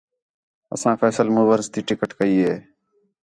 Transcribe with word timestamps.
اَساں 0.73 0.95
فیصل 1.01 1.27
مؤورز 1.35 1.65
تی 1.73 1.81
ٹکٹ 1.87 2.09
کَئی 2.19 2.35
ہے 2.45 2.55